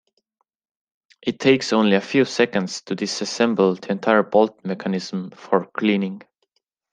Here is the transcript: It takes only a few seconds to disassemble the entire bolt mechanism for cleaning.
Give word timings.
It 1.21 1.39
takes 1.39 1.71
only 1.71 1.95
a 1.95 2.01
few 2.01 2.25
seconds 2.25 2.81
to 2.85 2.95
disassemble 2.95 3.79
the 3.79 3.91
entire 3.91 4.23
bolt 4.23 4.59
mechanism 4.65 5.29
for 5.29 5.67
cleaning. 5.77 6.23